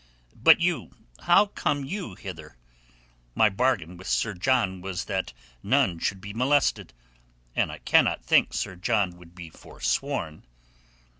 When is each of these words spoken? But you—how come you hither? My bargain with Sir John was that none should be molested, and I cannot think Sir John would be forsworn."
But 0.35 0.59
you—how 0.59 1.45
come 1.53 1.85
you 1.85 2.15
hither? 2.15 2.57
My 3.35 3.49
bargain 3.51 3.97
with 3.97 4.07
Sir 4.07 4.33
John 4.33 4.81
was 4.81 5.05
that 5.05 5.31
none 5.61 5.99
should 5.99 6.19
be 6.19 6.33
molested, 6.33 6.91
and 7.55 7.71
I 7.71 7.77
cannot 7.77 8.25
think 8.25 8.51
Sir 8.51 8.75
John 8.75 9.15
would 9.19 9.35
be 9.35 9.51
forsworn." 9.51 10.43